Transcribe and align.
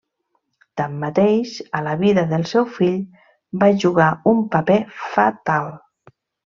Tanmateix, 0.79 1.51
a 1.79 1.83
la 1.89 1.93
vida 2.01 2.25
del 2.33 2.47
seu 2.53 2.67
fill, 2.79 2.97
va 3.65 3.71
jugar 3.87 4.11
un 4.35 4.45
paper 4.59 4.83
fatal. 5.07 5.75